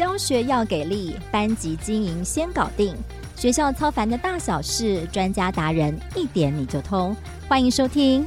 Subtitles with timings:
[0.00, 2.96] 教学要给力，班级经营先搞定。
[3.36, 7.14] 学校操烦的大小事，专家达人一点你就通。
[7.46, 8.26] 欢迎收听。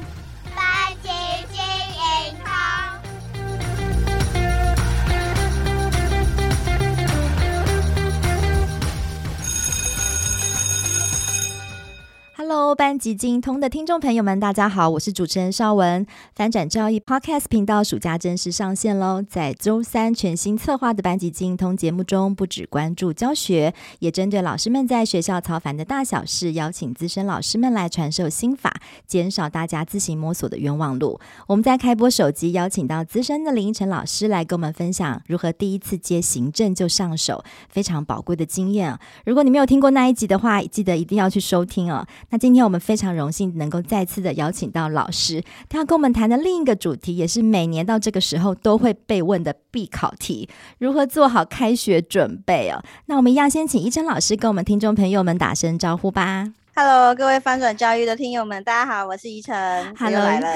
[12.74, 16.04] 班级经通的听众朋友们，大家好，我是主持人邵文。
[16.34, 19.22] 翻转教育 Podcast 频道暑假正式上线喽！
[19.22, 28.74] 在周三全新策划的班级经通节目中，不只关注教学，也针对老师们在学校操烦的大小事，邀请资深老师们来传授心法，
[29.06, 31.20] 减少大家自行摸索的冤枉路。
[31.46, 38.98] 我们在开播首集邀请到资深的林依晨老师来跟我们分享如何第一次接行政就上手，非常宝贵的经验。
[39.24, 42.06] 如果你没有听过那一集的话，记得一定要去收听哦。
[42.30, 50.48] 那今天我们非常荣幸能够再次的邀请到老师，他要跟我们谈的另一个主题，也是每年到这个时候都会被问的必考题：
[50.78, 52.82] 如何做好开学准备哦？
[53.06, 56.52] 那我们一样先请一真老师跟我们听众朋友们打声招呼吧。
[56.76, 59.54] Hello，各位翻转教育的听友们，大家好，我是依晨。
[59.96, 60.48] Hello，来了，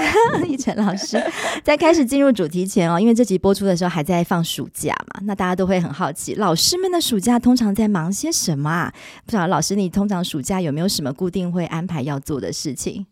[0.49, 1.17] 依 晨老师。
[1.63, 8.93] 在开始进入主题前哦，因为这集播出的时候还在放暑假嘛，那大家都会很好奇，老师们的暑假通常在忙些什么啊？
[9.25, 13.07] 不知道老师，你通常暑假有没有什么固定会安排要做的事情？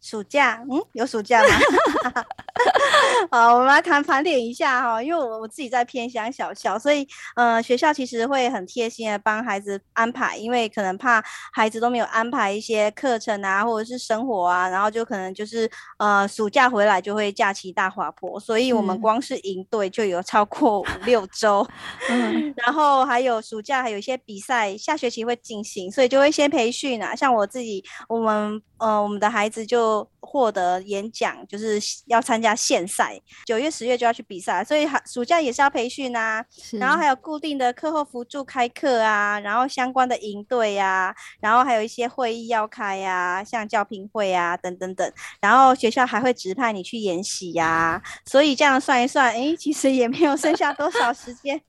[0.00, 1.48] 暑假，嗯，有暑假吗？
[3.30, 21.66] 好，我们来谈盘点一下哈，因为我我自己在偏乡小校，所以呃，学校其实会很贴心的帮孩子安排，因为可能怕孩子都没有安排一些课程啊，或者是生活啊，然后就可能就是呃，暑假回来就会假期大滑坡，所以我们光是营队就有超过五六周，
[22.10, 29.87] 嗯，然后还有暑假还有一些比赛，下学期会进行，所以就会先培训啊，像我自己，我们呃，我们的孩子就
[30.20, 33.18] 获得演讲，就是要参加县赛。
[33.46, 36.44] 九月、十月就要去比赛，所以暑假也是要培训啊。
[36.72, 45.12] 然后还有固定的课后辅助开课啊，然后相关的营队呀，然后还有一些会议要开呀，像教评会啊等等等。
[45.40, 51.60] 然后学校还会指派你去研习呀，所以这样算一算，诶，其实也没有剩下多少时间，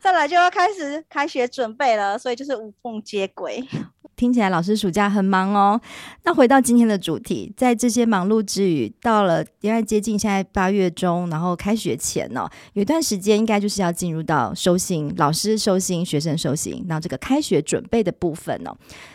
[0.00, 3.66] 再来就要开始开学准备了，所以就是无缝接轨。
[4.22, 5.80] 听起来老师暑假很忙哦。
[6.22, 18.72] 那回到今天的主题，在这些忙碌之余，到了因为接近现在八月中，然后开学前呢、哦，有一段时间应该就是要进入到收心，老师收心，学生收心，然后这个开学准备的部分哦。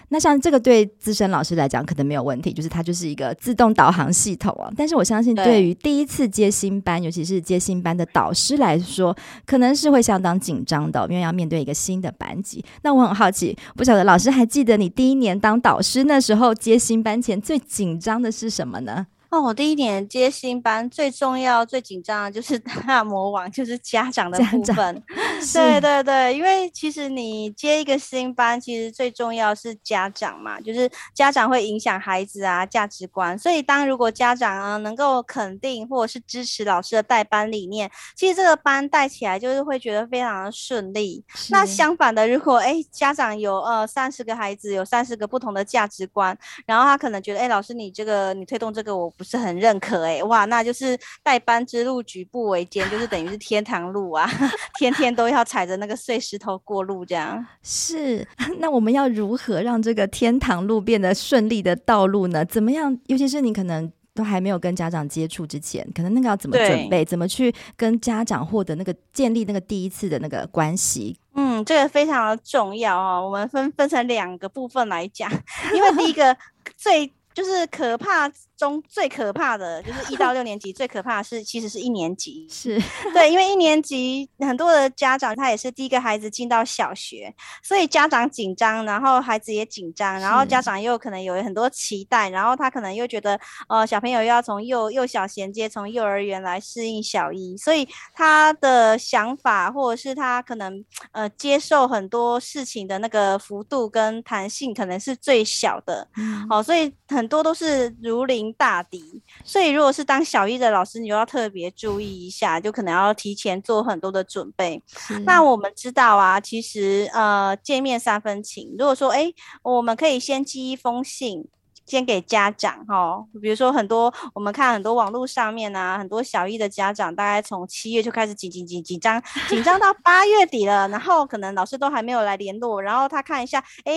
[0.09, 4.69] 那像这个对资深老师来讲可能没有问题，就是它就是一个自动导航系统啊。
[4.75, 9.15] 但是我相信对于第一次接新班，尤其是接新班的导师来说，
[9.45, 12.63] 可能是会相当紧张的，因为要面对一个新的班级。
[12.83, 19.05] 那我很好奇，不晓得老师还记得你第一年当导师那时候接新班前最紧张的是什么呢？
[19.29, 25.03] 哦，我第一年接新班最重要、最紧张的就是大魔王，就是家长的部分。
[25.53, 33.37] 对对对，因为其实你接一个新班，其实最重要是家长嘛，就是家长会影响孩子啊价值观。
[33.37, 41.21] 所以当如果家长啊能够肯定或者是支持老师的带班理念，其实这个班带起来就是会觉得非常的顺利。
[41.49, 49.13] 那相反的，如果哎家长有呃三十个孩子，有三十个不同的价值观，然后他可能觉得哎老师你这个你推动这个我。
[49.17, 54.29] 不是很认可哎、欸，哇，那就是带班之路举步维艰，就是等于是天堂路啊，
[54.79, 57.43] 天天都要踩着那个碎石头过路这样。
[57.63, 58.25] 是，
[58.59, 62.45] 那我们要如何让这个天堂路变得顺利的道路呢？
[62.45, 62.97] 怎么样？
[63.07, 67.03] 尤其是你可能都还没有跟家长接触之前，可能那个要怎么准备？
[67.03, 71.17] 怎么去跟家长获得那个建立那个第一次的那个关系？
[71.33, 73.25] 嗯，这个非常的重要啊、哦。
[73.25, 75.31] 我们分分成两个部分来讲，
[75.73, 76.35] 因为第一个
[76.77, 78.31] 最就是可怕。
[78.57, 82.81] 中最可怕的就是一到六年级， 最可怕的是其实是一年级，是。
[83.13, 114.81] 对，因为一年级很多的家长他也是第一个孩子进到小学，所以家长紧张，然后孩子也紧张，然后家长又可能有很多期待，然后他可能又觉得呃小朋友要从幼幼小衔接，从幼儿园来适应小一，所以他的想法或者是他可能呃接受很多事情的那个幅度跟弹性可能是最小的，嗯，好，所以很多都是如临大敌，所以如果是当小一的老师，你就要特别注意一下，就可能要提前做很多的准备。
[115.25, 119.31] 那我们知道啊，其实呃见面三分情，如果说哎，
[119.63, 121.47] 我们可以先寄一封信
[121.87, 133.93] 先给家长哈，比如说很多我们看很多网络上面啊，很多小一的家长大概从七月就开始紧紧紧紧张，紧张到八月底了，然后可能老师都还没有来联络，然后他看一下，哎，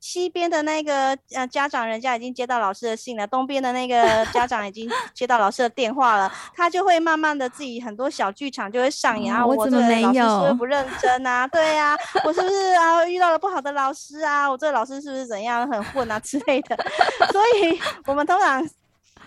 [0.00, 10.08] 西边的那个呃家长人家已经接到老师的信了，东边的那个家长已经接到老师的电话了，他就会慢慢的自己很多小剧场就会上演啊，我怎么没有？
[10.08, 11.48] 我这个老师是不是不认真啊？
[11.48, 14.46] 对呀、啊，我是不是啊遇到了不好的老师啊？
[14.50, 16.76] 我这个老师是不是怎样很混啊之类的？
[17.32, 18.68] 所以，我们通常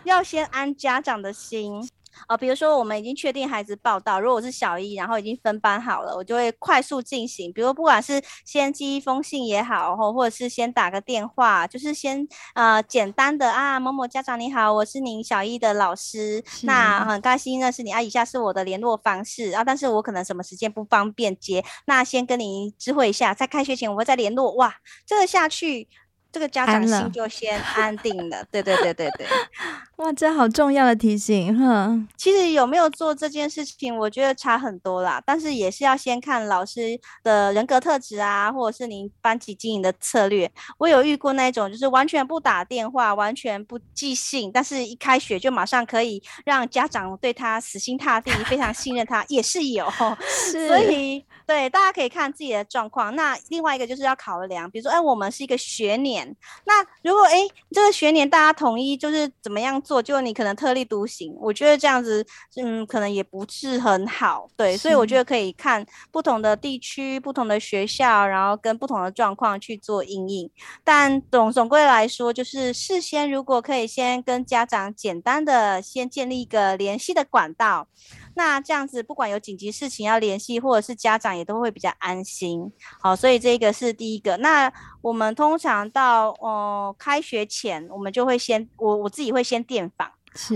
[0.03, 1.89] 要先安家长的心。
[2.27, 7.51] 哦，比如说我们已经确定孩子报到，如果我是小一，然后已经分班好了，我就会快速进行。
[7.51, 24.53] 比如不管是先寄一封信也好，或或者是先打个电话，就是先呃简单的啊，某某家长你好，我是您小一的老师，那很开心认识你啊，以下是我的联络方式啊，但是我可能什么时间不方便接，那先跟您知会一下，在开学前我会再联络。
[24.53, 24.75] 哇，
[25.07, 25.89] 这个下去。
[26.33, 29.27] 这个家长心就先安定了，对对对对对，
[29.97, 31.95] 哇，这好重要的提醒哈。
[32.17, 35.21] 其实有没有做这件事情，我觉得差很多啦。
[35.23, 40.51] 但是也是要先看老师的人格特质啊，或者是您班级经营的策略。
[40.79, 49.87] 我有遇过那种，就是完全不打电话，完全不寄信，但是一开学就马上可以让家长对他死心塌地，非常信任他，也是有。
[50.51, 53.15] 是，所以对大家可以看自己的状况。
[53.15, 56.22] 那另外一个就是要考量，比如说，哎，我们是一个学年。
[56.65, 62.25] 那如果哎，这个学年大家统一就是怎么样做，就你可能特立独行，我觉得这样子，
[62.57, 70.49] 嗯，可能也不是很好，对，所以我觉得可以看不同的地区、不同的学校，然后跟不同的状况去做应应。
[70.83, 77.87] 但总总归来说，就是事先如果可以先跟家长简单的先建立一个联系的管道。
[78.35, 82.71] 那这样子，不管有紧急事情要联系，或者是家长也都会比较安心。
[82.99, 84.37] 好，所以这个是第一个。
[84.37, 90.07] 那我们通常到呃开学前，我们就会先我我自己会先电访，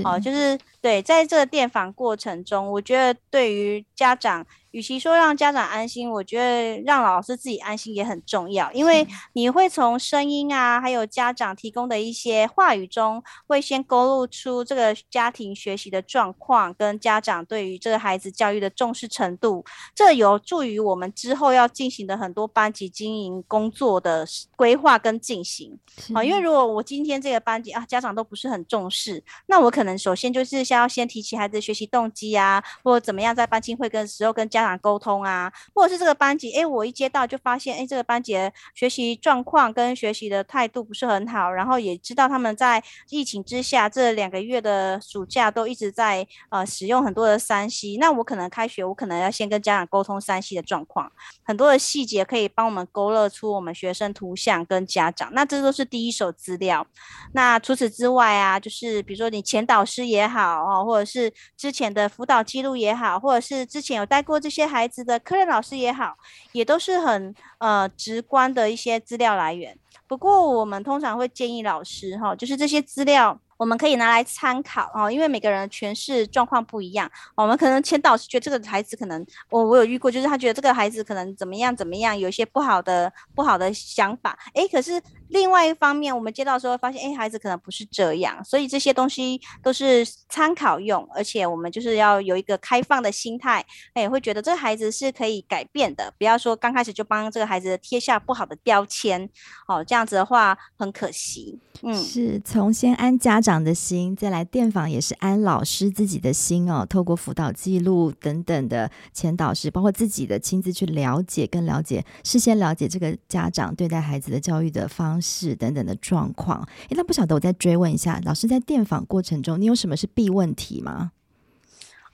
[0.03, 4.45] 哦、呃，就是对，在这个电访过程中，我觉得对于家长。
[4.77, 19.65] 与其说让家长安心，我觉得让老师自己安心也很重要，因为你会从声音啊，还有家长提供的一些话语中，会先勾勒出这个家庭学习的状况，跟家长对于这个孩子教育的重视程度，
[19.95, 25.75] 这有助于我们之后要进行的很多班级经营工作的规划跟进行。
[26.13, 34.66] 啊，因为如果我今天这个班级啊，家长都不是很重视，那我可能首先就是先要先提起孩子学习动机啊，或者怎么样在班级会跟时候跟家长。
[34.79, 51.11] 沟通啊，或者是这个班级，哎，我一接到就发现，哎，这个班级的学习状况跟学习的态度不是很好，然后也知道他们在疫情之下这两个月的暑假都一直在呃使用很多的三 C，那我可能开学，我可能要先跟家长沟通三 C 的状况，
[51.43, 56.87] 很多的细节可以帮我们勾勒出我们学生图像跟家长，那这都是第一手资料。
[57.33, 64.57] 那除此之外啊，就是比如说你前导师也好哦，或者是之前的辅导记录也好，或者是之前有带过这这。
[64.57, 66.17] 些孩子的科任老师也好，
[66.51, 69.77] 也都是很呃直观的一些资料来源。
[70.07, 77.07] 不过我们通常会建议老师哈，就是这些资料我们可以拿来参考哦，因为每个人诠释状况不一样。
[77.35, 84.35] 我们可能前导师觉得这个孩子可能，我我有遇过，就是他觉得这个孩子可能怎么样怎么样，有一些不好的不好的想法。
[84.55, 84.99] 诶，可是。
[85.29, 93.65] 另外一方面，我们接到时候发现，哎，孩子可能不是这样，所以这些东西都是参考用，而且我们就是要有一个开放的心态，
[93.95, 99.29] 也会觉得这个孩子是可以改变的，不要说刚开始就帮这个孩子贴下不好的标签，
[99.67, 101.59] 哦，这样子的话很可惜。
[101.83, 121.11] 嗯，是从先安家长的心，再来电访也是安老师自己的心哦，透过辅导记录等等的前导师，包括自己的亲自去了解跟了解，事先了解这个家长对待孩子的教育的方式等等的状况，诶，那不晓得我再追问一下，老师在电访过程中，你有什么是必问题吗？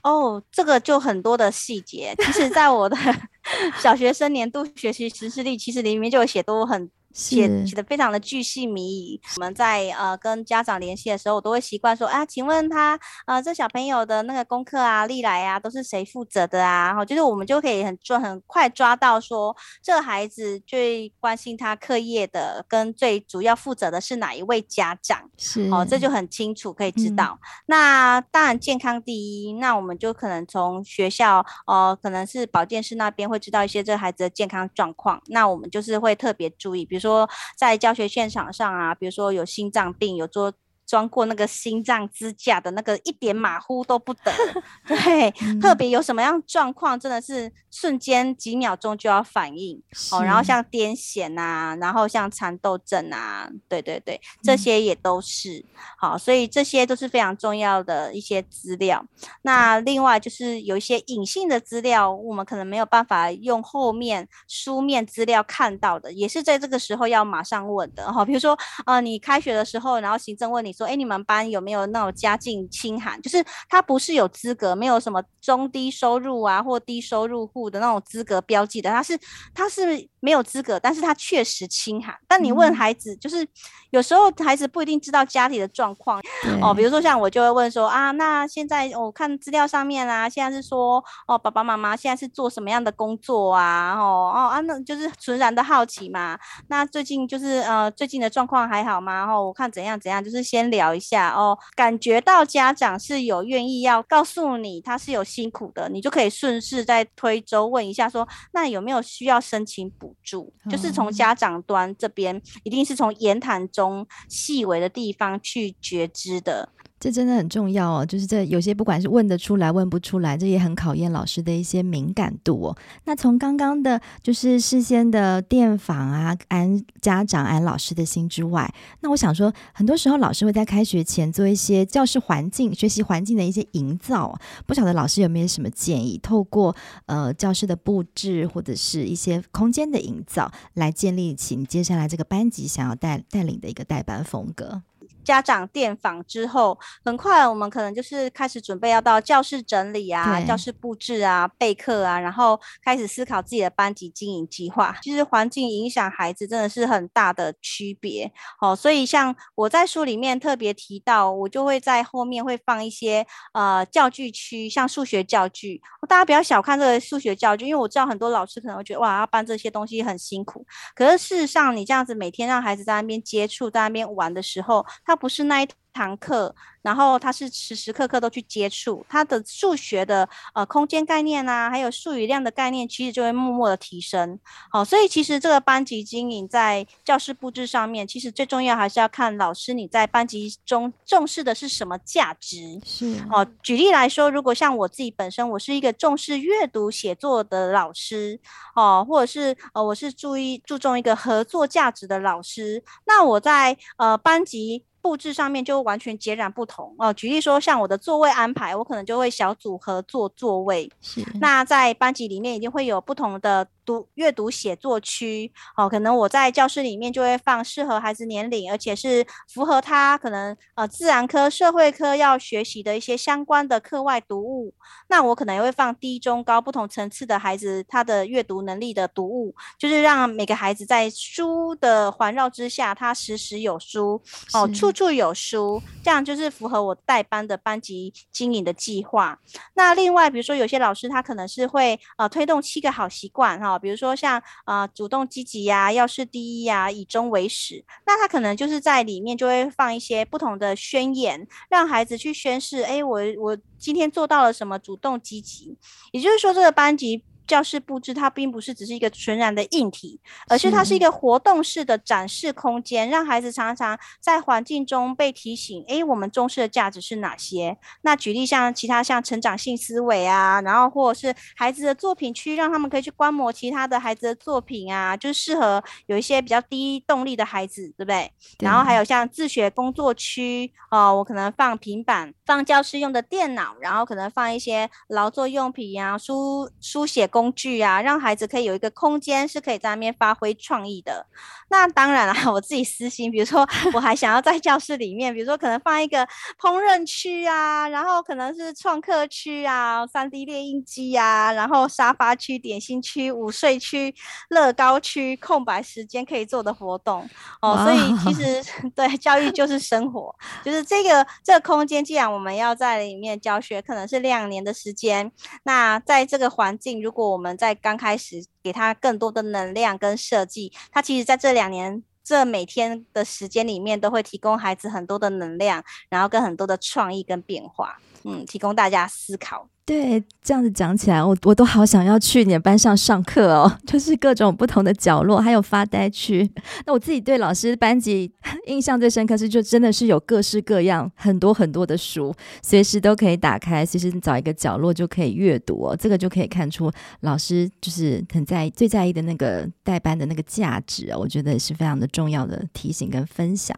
[0.02, 2.96] 哦，这个就很多的细节，其实在我的
[3.80, 6.90] 小学生年度学习实施力，其实里面就有写多很。
[7.14, 9.20] 写写的非常的巨细靡遗。
[9.36, 16.88] 我们在呃跟家长联系的时候，我都会习惯说啊，请问他呃这小朋友的那个功课啊、历来啊都是谁负责的啊？
[16.88, 25.30] 然后就是我们就可以很抓很快抓到说这个孩子最关心他课业的跟最主要负责的是哪一位家长？
[25.38, 27.38] 是哦，这就很清楚可以知道。
[27.40, 37.28] 嗯、那当然健康第一，那我们就可能从学校呃可能是保健室那边会知道一些这个孩子的健康状况，那我们就是会特别注意，比如说。
[37.56, 40.52] 在教学现场上啊，比如说有心脏病，有做
[40.86, 44.32] 装过那个心脏支架的那个，一点马虎都不得。
[44.86, 50.22] 对，嗯、特别有什么样状况，真的是瞬间几秒钟就要反应哦。
[50.22, 55.64] 然后像癫痫啊，然后像蚕豆症啊，对对对，这些也都是、嗯、
[55.98, 59.04] 好，所以这些都是非常重要的一些资料。
[59.42, 68.24] 那另外就是有一些隐性的资料，我们可能没有办法用后面书面资料看到的，也是在这个时候要马上问的哈。
[68.24, 73.20] 比如说，呃，你开学的时候，然后行政问你说，哎，你们班有没有那种家境清寒？
[73.22, 79.18] 就是他不是有资格，没有什么中低收入啊或低收入户的那种资格标记的，他是
[79.54, 82.14] 他是没有资格，但是他确实清寒。
[82.26, 83.46] 但你问孩子，就是
[83.90, 86.20] 有时候孩子不一定知道家里的状况
[86.60, 86.74] 哦。
[86.74, 93.94] 比如说像我就会问说啊，那现在我看资料上面啊，现在是说哦，爸爸妈妈现在是做什么样的工作啊？
[93.98, 96.38] 哦哦啊，那就是纯然的好奇嘛。
[96.68, 99.26] 那最近就是呃，最近的状况还好吗？
[99.30, 101.58] 哦，我看怎样怎样，就是先聊一下哦。
[101.74, 110.52] 感觉到家长是有愿意要告诉你他是有辛苦的，你就可以顺势再推舟问一下说，那有没有需要申请补助？
[110.70, 116.68] 就是从家长端这边，一定是从言谈中细微的地方去觉知的。
[117.04, 122.78] 这真的很重要哦，就是这有些不管是问得出来问不出来，这也很考验老师的一些敏感度哦。
[123.04, 134.34] 那从刚刚的，就是事先的电访啊，安家长安老师的心之外，那我想说，很多时候老师会在开学前做一些教室环境、学习环境的一些营造，
[134.64, 144.80] 不晓得老师有没有什么建议，透过呃教室的布置或者是一些空间的营造，来建立起你接下来这个班级想要带带领的一个带班风格。
[145.24, 154.94] 家长电访之后，很快我们可能就是开始准备要到教室整理啊、教室布置啊、备课啊，然后开始思考自己的班级经营计划。
[155.02, 165.80] 其实环境影响孩子真的是很大的区别哦，所以像我在书里面特别提到，我就会在后面会放一些呃教具区，像数学教具。
[166.06, 170.64] 大家不要小看这个数学教具，因为我知道很多老师可能会觉得哇，要搬这些东西很辛苦。
[170.94, 184.38] 可是事实上，你这样子每天让孩子在那边接触、在那边玩的时候，他不是那一堂课，然后他是时时刻刻都去接触他的数学的呃空间概念啊，还有数语量的概念，其实就会默默的提升。
[184.70, 192.80] 好，所以其实这个班级经营在教室布置上面，其实最重要还是要看老师你在班级中重视的是什么价值。
[192.84, 198.40] 是，哦，举例来说，如果像我自己本身，我是一个重视阅读写作的老师，
[198.74, 204.84] 哦，或者是呃我是注意注重一个合作价值的老师，那我在呃班级。
[205.04, 207.12] 布置上面就完全截然不同哦。
[207.12, 210.90] 举例说，像我的座位安排，我可能就会小组合作座位。
[211.00, 211.24] 是。
[211.40, 215.88] 那在班级里面一定会有不同的读阅读写作区哦。
[215.88, 224.74] 可能我在教室里面就会放适合孩子年龄，而且是符合他可能呃自然科、社会科要学习的一些相关的课外读物。
[225.08, 234.20] 那我可能也会放低、中、高不同层次的孩子他的阅读能力的读物，就是让每个孩子在书的环绕之下，他时时有书
[234.52, 234.68] 哦。
[234.74, 239.38] 处处有书，这样就是符合我带班的班级经营的计划。
[239.74, 247.84] 那另外，比如说有些老师他可能是会呃推动七个好习惯哈，比如说像啊主动积极呀、要事第一呀、以终为始。
[248.06, 252.82] 那他可能就是在里面就会放一些不同的宣言，让孩子去宣誓。
[252.82, 254.78] 哎，我我今天做到了什么？
[254.78, 255.78] 主动积极，
[256.12, 257.24] 也就是说这个班级。
[257.46, 267.76] 教室布置它并不是只是一个纯然的硬体，而是它是一个活动式的展示空间，让孩子常常在环境中被提醒，诶、欸，我们重视的价值是哪些？
[268.00, 278.32] 那举例像其他像成长性思维啊，然后或者是孩子的作品区，让他们可以去观摩其他的孩子的作品啊，就是适合有一些比较低动力的孩子，对不对？
[278.58, 278.64] 对。
[278.66, 287.28] 然后还有像自学工作区哦，我可能放平板，放教室用的电脑，然后可能放一些劳作用品啊，书书写。
[287.34, 291.26] 工具啊，让孩子可以有一个空间，是可以在那边发挥创意的。
[291.68, 296.24] 那当然了， 我自己私心，比如说 我还想要在教室里面，比如说可能放一个
[296.60, 304.14] 烹饪区啊，然后可能是创客区啊、三 D 列印机啊，然后沙发区、点心区、午睡区、
[304.50, 307.28] 乐高区，空白时间可以做的活动
[307.60, 307.76] 哦。
[307.78, 308.62] 所以其实
[308.94, 310.32] 对教育就是生活，
[310.64, 315.32] 就是这个这个空间，既然我们要在里面教学，可能是两年的时间，
[315.64, 329.68] 那在这个环境，如果我们在刚开始给他更多的能量跟设计，他其实在这两年这每天的时间里面，都会提供孩子很多的能量，然后跟很多的创意跟变化，嗯，提供大家思考。
[329.86, 336.50] 对，这样子讲起来，我我都好想要去你的班上上课哦，就是各种不同的角落，还有发呆区。
[336.86, 338.32] 那我自己对老师班级
[338.66, 345.94] 印象最深刻是，就真的是有各式各样很多很多的书，随时都可以打开，随时找一个角落就可以阅读哦。
[345.94, 353.76] 这个就可以看出老师就是很在最在意的那个带班的那个价值哦，我觉得也是非常的重要的提醒跟分享。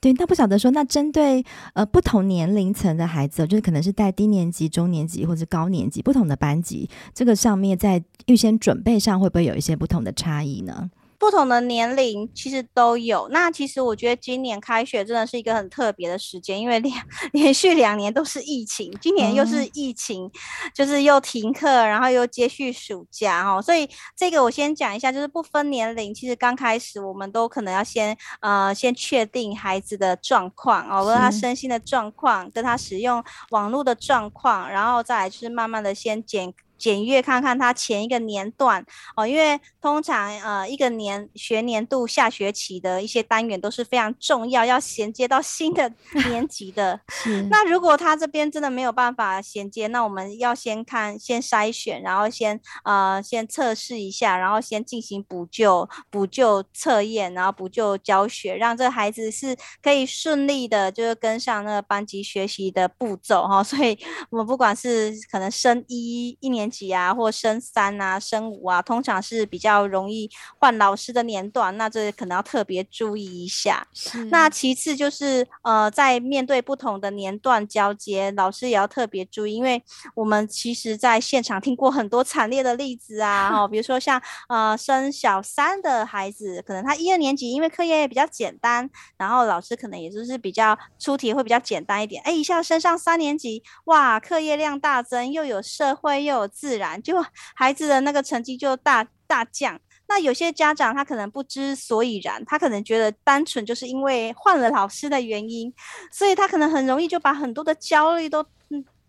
[0.00, 10.88] 对，那不晓得说，那针对呃不同年龄层的孩子，就是可能是带低年级、中年级或或者高年级不同的班级，这个上面在预先准备上会不会有一些不同的差异呢？
[11.24, 13.26] 不同的年龄其实都有。
[13.30, 16.94] 那其实我觉得今年开学真的是一个很特别的时间，因为连
[17.32, 20.30] 连续两年都是疫情，今年又是疫情，嗯、
[20.74, 23.62] 就是又停课，然后又接续暑假哦。
[23.62, 36.52] 所以这个我先讲一下，就是不分年龄，其实刚开始我们都可能要先呃先确定孩子的状况哦，跟他身心的状况，跟他使用网络的状况，然后再来就是慢慢的先检。
[36.84, 38.84] 检阅看看他前一个年段
[39.16, 45.90] 哦，因为通常呃一个年学年度下学期的一些单元都是非常重要，要衔接到新的
[46.28, 47.00] 年级的。
[47.48, 63.64] 那如果他这边真的没有办法衔接，那我们要先看先筛选，然后先呃先测试一下，然后先进行补救补救测验，然后补救教学，让这孩子是可以顺利的，就是跟上那个班级学习的步骤哈。
[63.64, 63.98] 所以
[64.28, 70.28] 我们不管是可能升一一年级啊，或升三啊，升五啊，通常是比较容易
[70.58, 73.86] 换老师的年段，那这可能要特别注意一下。
[74.30, 79.82] 那其次就是呃，在面对不同的年段交接，老师也要特别注意，因为
[80.14, 97.22] 我们其实在现场听过很多惨烈的例子啊，哦， 比如说像呃升小三的孩子，可能他一二年级因为课业也比较简单，然后老师可能也就是比较出题会比较简单一点，哎，一下升上三年级，哇，课业量大增，又有社会又有自然，就
[97.54, 99.78] 孩子的那个成绩就大大降。
[100.08, 105.70] 那有些家长他可能不知所以然，他可能觉得单纯就是因为换了老师的原因，
[106.10, 108.42] 所以他可能很容易就把很多的焦虑都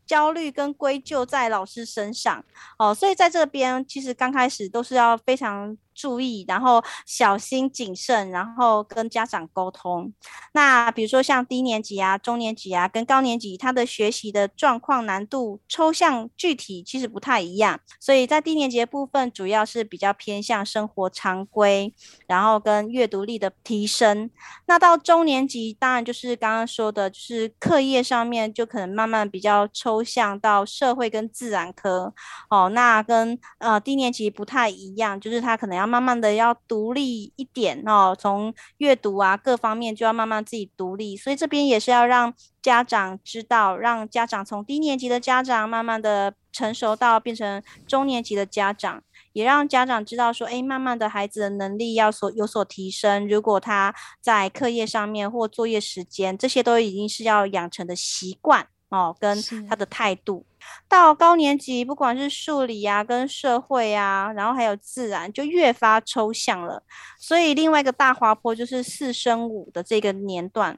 [0.05, 2.43] 焦虑跟归咎在老师身上
[2.77, 2.93] 哦。
[2.93, 5.77] 所以在这边其实刚开始都是要非常。
[5.96, 10.14] 注意，然后小心谨慎，然后跟家长沟通。
[10.52, 17.80] 那比如说像低年级啊、中年级啊，跟高年级，他的学习的状况、难度、抽象、具体其实不太一样。
[18.00, 21.96] 所以在低年级的部分，主要是比较偏向生活常规，
[22.28, 24.30] 然后跟阅读力的提升。
[24.66, 32.14] 那到中年级，当然就是刚刚说的，就是课业上面就可能慢慢比较抽象到社会跟自然科。
[32.50, 35.84] 哦，那跟呃低年级不太一样，就是他可能要。
[35.85, 59.37] 慢慢的要独立一点哦，从阅读啊各方面就要慢慢自己独立，所以这边也是要让家长知道，让家长从低年级的家长慢慢的成熟到变成中年级的家长，也让家长知道说，哎，慢慢的孩子的能力要所有所提升，如果他在课业上面或作业时间，这些都已经是要养成的习惯哦，跟
[59.69, 60.45] 他的态度。
[60.88, 66.84] 到高年级，不管是数理啊、跟社会啊，然后还有自然，就越发抽象了。
[67.20, 70.78] 所以另外一个大滑坡就是四升五的这个年段。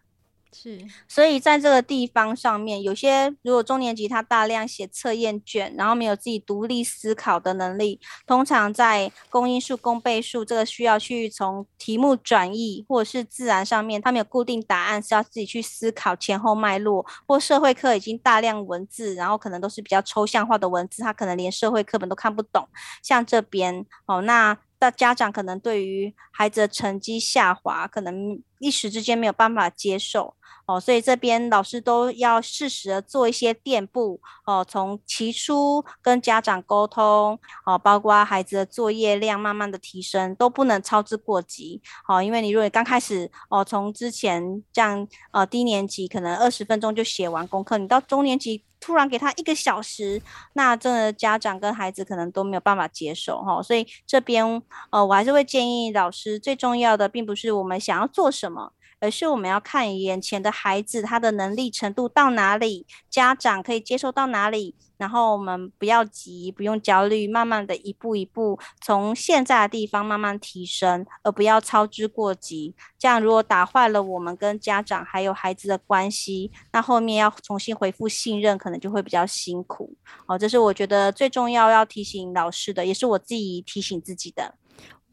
[0.54, 22.68] 是，所以在这个地方上面，有些如果中年级他大量写测验卷，然后没有自己独立思考的能力，通常在公因数、公倍数这个需要去从题目转译，或者是自然上面，他没有固定答案，是要自己去思考前后脉络，或社会课已经大量文字，然后可能都是比较抽象化的文字，他可能连社会课本都看不懂。
[23.04, 24.58] 像这边哦，那。
[24.80, 30.36] 大家长可能对于孩子的成绩下滑，可能一时之间没有办法接受
[30.68, 48.64] 哦，所以这边老师都要适时的做一些垫步哦，从起初跟家长沟通哦，包括孩子的作业量慢慢的提升，都不能操之过急哦，因为你如果刚开始哦，从之前这样呃低年级可能二十分钟就写完功课，你到中年级。
[48.80, 50.22] 突然给他一个小时，
[50.54, 58.74] 那真的家长跟孩子可能都没有办法接受哈，所以这边呃，我还是会建议老师，最重要的并不是我们想要做什么。
[59.00, 72.74] 而是我们要看眼前的孩子，他的能力程度到哪里，家长可以接受到哪里，然后我们不要急，不用焦虑，慢慢的一步一步从现在的地方慢慢提升，而不要操之过急。
[72.98, 79.96] 这样如果打坏了我们跟家长还有孩子的关系，那后面要重新恢复信任，可能就会比较辛苦。
[80.26, 84.56] 哦，这是我觉得最重要要提醒老师的，也是我自己提醒自己的。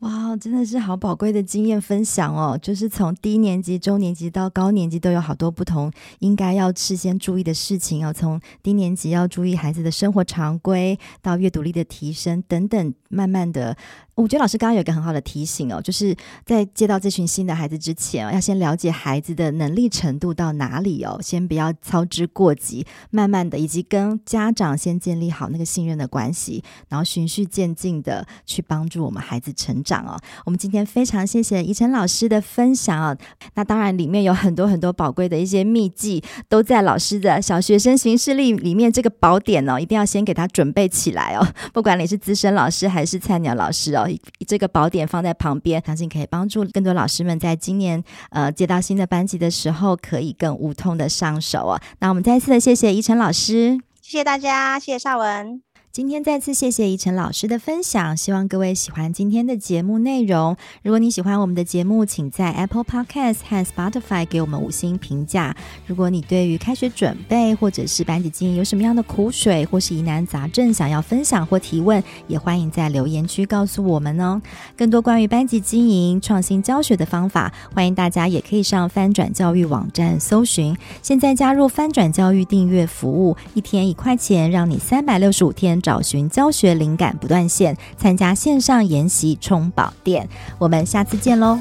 [0.05, 2.59] 哇，真的是好宝贵的经验分享哦！
[2.61, 8.13] 就是从低年级、中年级到高年级，都有好多不同应该要事先注意的事情哦。
[8.13, 13.75] 从低年级要注意孩子的生活常规，到阅读力的提升等等，慢慢的。
[14.15, 16.15] 我觉得老师刚刚有一个很好的提醒哦，就是
[16.47, 30.17] 在接到这群新的孩子之前，要先了解孩子的能力程度到哪里哦，先不要操之过急，慢慢的，以及跟家长先建立好那个信任的关系，然后循序渐进的去帮助我们孩子成长哦。
[30.45, 33.17] 我们今天非常谢谢怡晨老师的分享哦，
[33.55, 44.04] 那当然里面有很多很多宝贵的一些秘技，都在老师的小学生行事历里面这个宝典哦，一定要先给他准备起来哦，不管你是资深老师还是菜鸟老师哦。
[44.47, 51.81] 这个宝典放在旁边，相信可以帮助更多老师们在今年呃接到新的班级的时候，可以更无痛的上手哦。
[51.99, 55.63] 那我们再次的谢谢依晨老师，谢谢大家，谢谢邵文。
[55.95, 60.57] 今天再次谢谢怡晨老师的分享，希望各位喜欢今天的节目内容。
[60.83, 65.55] 如果你喜欢我们的节目，请在 Apple Podcast 和 Spotify 给我们五星评价。
[65.87, 74.43] 如果你对于开学准备或者是班级经营有什么样的苦水或是疑难杂症想要分享或提问，也欢迎在留言区告诉我们哦。
[74.77, 80.77] 更多关于班级经营、创新教学的方法，欢迎大家也可以上翻转教育网站搜寻。
[81.03, 85.81] 现在加入翻转教育订阅服务，一天一块钱，让你三百六十五天。
[85.85, 90.27] 找寻教学灵感不断线，参加线上研习充宝店，
[90.59, 91.59] 我们下次见喽。